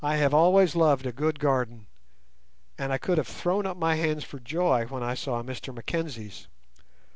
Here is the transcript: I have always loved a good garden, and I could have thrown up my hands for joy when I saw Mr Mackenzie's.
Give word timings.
I 0.03 0.15
have 0.15 0.33
always 0.33 0.75
loved 0.75 1.05
a 1.05 1.11
good 1.11 1.39
garden, 1.39 1.85
and 2.75 2.91
I 2.91 2.97
could 2.97 3.19
have 3.19 3.27
thrown 3.27 3.67
up 3.67 3.77
my 3.77 3.93
hands 3.97 4.23
for 4.23 4.39
joy 4.39 4.87
when 4.87 5.03
I 5.03 5.13
saw 5.13 5.43
Mr 5.43 5.71
Mackenzie's. 5.71 6.47